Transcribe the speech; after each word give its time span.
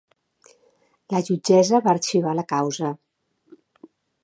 La 1.15 1.21
jutgessa 1.27 1.83
va 1.89 1.93
arxivar 1.95 2.35
la 2.41 2.47
causa. 2.57 2.93